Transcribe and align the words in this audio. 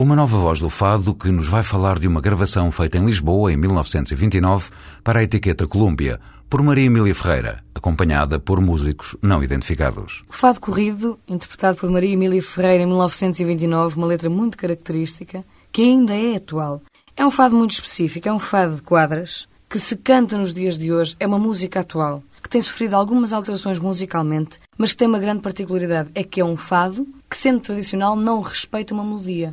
Uma 0.00 0.14
nova 0.14 0.38
voz 0.38 0.60
do 0.60 0.70
fado 0.70 1.12
que 1.12 1.28
nos 1.32 1.48
vai 1.48 1.64
falar 1.64 1.98
de 1.98 2.06
uma 2.06 2.20
gravação 2.20 2.70
feita 2.70 2.96
em 2.96 3.04
Lisboa 3.04 3.52
em 3.52 3.56
1929 3.56 4.70
para 5.02 5.18
a 5.18 5.24
etiqueta 5.24 5.66
Colômbia, 5.66 6.20
por 6.48 6.62
Maria 6.62 6.84
Emília 6.84 7.12
Ferreira, 7.12 7.64
acompanhada 7.74 8.38
por 8.38 8.60
músicos 8.60 9.16
não 9.20 9.42
identificados. 9.42 10.22
O 10.28 10.32
Fado 10.32 10.60
Corrido, 10.60 11.18
interpretado 11.26 11.78
por 11.78 11.90
Maria 11.90 12.12
Emília 12.12 12.40
Ferreira 12.40 12.84
em 12.84 12.86
1929, 12.86 13.96
uma 13.96 14.06
letra 14.06 14.30
muito 14.30 14.56
característica, 14.56 15.44
que 15.72 15.82
ainda 15.82 16.14
é 16.14 16.36
atual. 16.36 16.80
É 17.16 17.26
um 17.26 17.30
fado 17.32 17.56
muito 17.56 17.72
específico, 17.72 18.28
é 18.28 18.32
um 18.32 18.38
fado 18.38 18.76
de 18.76 18.82
quadras, 18.82 19.48
que 19.68 19.80
se 19.80 19.96
canta 19.96 20.38
nos 20.38 20.54
dias 20.54 20.78
de 20.78 20.92
hoje, 20.92 21.16
é 21.18 21.26
uma 21.26 21.40
música 21.40 21.80
atual, 21.80 22.22
que 22.40 22.48
tem 22.48 22.62
sofrido 22.62 22.94
algumas 22.94 23.32
alterações 23.32 23.80
musicalmente, 23.80 24.60
mas 24.78 24.92
que 24.92 24.98
tem 24.98 25.08
uma 25.08 25.18
grande 25.18 25.42
particularidade, 25.42 26.10
é 26.14 26.22
que 26.22 26.40
é 26.40 26.44
um 26.44 26.56
fado 26.56 27.04
que, 27.28 27.36
sendo 27.36 27.58
tradicional, 27.58 28.14
não 28.14 28.40
respeita 28.40 28.94
uma 28.94 29.02
melodia. 29.02 29.52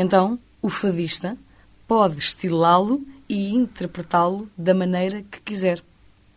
Então, 0.00 0.38
o 0.62 0.68
fadista 0.68 1.36
pode 1.88 2.18
estilá-lo 2.18 3.04
e 3.28 3.52
interpretá-lo 3.52 4.48
da 4.56 4.72
maneira 4.72 5.24
que 5.28 5.40
quiser. 5.40 5.82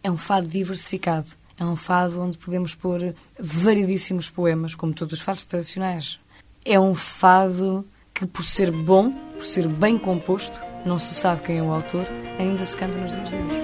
É 0.04 0.10
um 0.10 0.18
fado 0.18 0.48
diversificado. 0.48 1.28
É 1.60 1.64
um 1.64 1.76
fado 1.76 2.20
onde 2.20 2.40
podemos 2.40 2.74
pôr 2.74 3.14
variedíssimos 3.40 4.32
poemas, 4.32 4.74
como 4.74 4.96
todos 4.96 5.20
os 5.20 5.22
fados 5.24 5.46
tradicionais. 5.46 6.20
É 6.66 6.80
um 6.80 6.96
fado 6.96 7.86
que, 8.16 8.26
por 8.26 8.42
ser 8.42 8.72
bom, 8.72 9.12
por 9.36 9.46
ser 9.46 9.68
bem 9.68 9.96
composto, 9.96 10.60
não 10.84 10.98
se 10.98 11.14
sabe 11.14 11.44
quem 11.44 11.60
é 11.60 11.62
o 11.62 11.72
autor, 11.72 12.08
ainda 12.40 12.66
se 12.66 12.76
canta 12.76 12.98
nos 12.98 13.12
dias 13.12 13.30
de 13.30 13.36
hoje. 13.36 13.62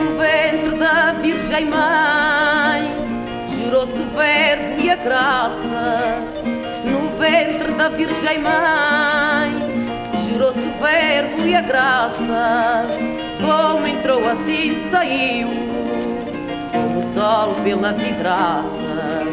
No 0.00 0.18
ventre 0.18 0.76
da 0.80 1.12
Virgem 1.22 1.70
Mãe, 1.70 2.82
jurou-se 3.62 3.92
o 3.92 4.82
e 4.82 4.90
a 4.90 4.96
graça 4.96 5.73
ventre 7.34 7.72
da 7.72 7.88
Virgem 7.88 8.38
Mãe. 8.38 9.50
Jurou-se 10.28 10.60
o 10.60 10.72
verbo 10.80 11.46
e 11.46 11.56
a 11.56 11.60
graça, 11.62 12.86
como 13.40 13.86
entrou 13.86 14.28
assim 14.28 14.76
saiu, 14.92 15.48
o 15.48 17.14
sol 17.14 17.54
pela 17.64 17.92
vidraça. 17.92 19.24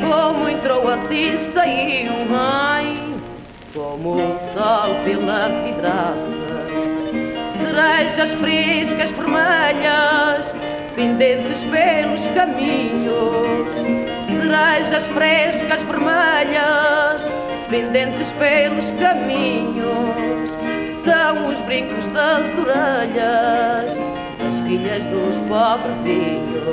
Como 0.00 0.48
entrou 0.48 0.88
assim 0.88 1.52
saiu, 1.52 2.12
mãe, 2.26 3.16
como 3.74 4.16
o 4.16 4.38
sol 4.54 4.94
pela 5.04 5.48
vidraça. 5.64 6.44
Cerejas 7.58 8.38
frescas 8.38 9.10
vermelhas, 9.10 10.46
pendentes 10.94 11.58
pelos 11.70 12.34
caminhos 12.34 13.64
cerejas 14.54 15.06
frescas 15.06 15.82
vermelhas, 15.82 16.93
pendentes 17.74 18.28
pelos 18.38 18.88
caminhos, 19.00 20.48
são 21.04 21.48
os 21.48 21.58
brincos 21.66 22.06
das 22.12 22.44
orelhas 22.56 23.96
das 24.38 24.62
filhas 24.64 25.02
dos 25.06 25.34
pobrezinhos. 25.48 26.64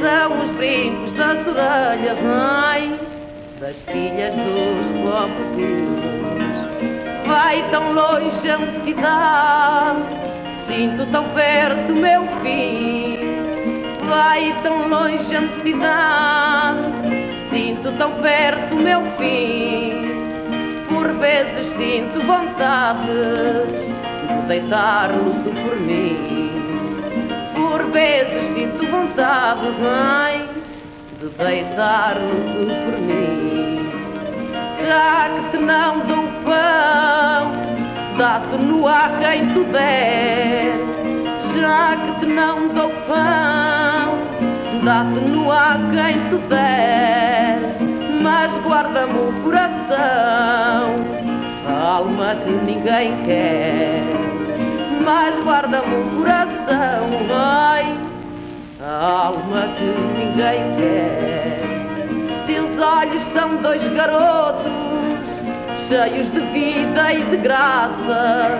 São 0.00 0.42
os 0.42 0.50
brincos 0.56 1.12
das 1.12 1.46
orelhas, 1.46 2.18
mãe, 2.22 2.98
das 3.60 3.76
filhas 3.82 4.34
dos 4.34 4.86
pobrezinhos. 5.04 6.06
Vai 7.26 7.62
tão 7.70 7.92
longe 7.92 8.50
a 8.50 8.58
cidade, 8.84 10.02
sinto 10.68 11.04
tão 11.12 11.24
perto 11.34 11.92
meu 11.92 12.22
fim 12.42 13.42
vai 14.12 14.54
tão 14.62 14.88
longe 14.88 15.34
a 15.34 15.40
necessidade, 15.40 16.92
sinto 17.50 17.92
tão 17.92 18.12
perto 18.20 18.76
meu 18.76 19.00
fim. 19.16 19.41
Vezes 21.42 21.76
sinto 21.76 22.24
vontade 22.24 23.08
de 24.28 24.46
deitar 24.46 25.10
luto 25.10 25.50
por 25.50 25.76
mim. 25.80 26.52
Por 27.56 27.82
vezes 27.90 28.44
sinto 28.54 28.86
vontade, 28.88 29.66
mãe, 29.80 30.48
de 31.18 31.26
deitar 31.44 32.16
luto 32.16 32.74
por 32.84 32.96
mim. 33.00 33.90
Já 34.86 35.30
que 35.30 35.50
te 35.50 35.64
não 35.64 35.98
dou 36.06 36.28
pão, 36.44 37.52
dá-te 38.18 38.56
no 38.58 38.86
ar 38.86 39.10
quem 39.18 39.48
tu 39.52 39.64
der. 39.64 40.74
Já 41.60 41.96
que 41.96 42.20
te 42.20 42.26
não 42.26 42.68
dou 42.68 42.90
pão, 43.08 44.14
dá-te 44.84 45.20
no 45.28 45.50
ar 45.50 45.80
quem 45.90 46.20
te 46.28 46.36
der, 46.48 47.58
mas 48.22 48.52
guarda-me 48.64 49.18
o 49.18 49.32
coração, 49.42 51.22
a 51.26 51.31
alma 51.70 52.34
que 52.36 52.50
ninguém 52.50 53.16
quer. 53.24 54.02
Mas 55.04 55.44
guarda-me 55.44 55.94
o 55.94 56.16
coração, 56.16 57.26
vai, 57.28 57.94
a 58.80 59.26
alma 59.26 59.68
que 59.76 59.84
ninguém 59.84 60.62
quer. 60.76 61.62
Teus 62.46 62.78
olhos 62.78 63.22
são 63.32 63.56
dois 63.62 63.82
garotos, 63.94 64.72
cheios 65.88 66.30
de 66.32 66.40
vida 66.52 67.12
e 67.12 67.22
de 67.24 67.36
graça. 67.38 68.50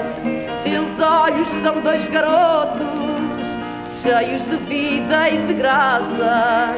Teus 0.64 1.00
olhos 1.00 1.48
são 1.62 1.80
dois 1.80 2.04
garotos 2.10 3.12
cheios 4.02 4.42
de 4.50 4.56
vida 4.66 5.30
e 5.30 5.38
de 5.46 5.54
graça, 5.54 6.74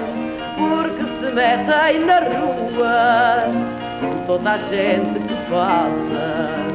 porque 0.59 1.05
se 1.21 1.35
metem 1.35 2.05
na 2.05 2.19
rua 2.21 3.54
toda 4.27 4.53
a 4.53 4.59
gente 4.59 5.21
que 5.21 5.35
passa, 5.51 6.67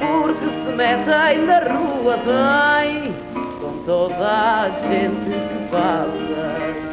porque 0.00 0.44
se 0.44 0.76
metem 0.76 1.44
na 1.44 1.58
rua 1.58 2.16
bem 2.18 3.14
com 3.60 3.84
toda 3.84 4.62
a 4.62 4.70
gente 4.88 5.30
que 5.30 5.70
passa. 5.70 6.85